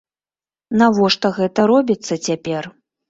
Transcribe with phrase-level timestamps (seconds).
[0.81, 2.63] Навошта гэта робіцца цяпер?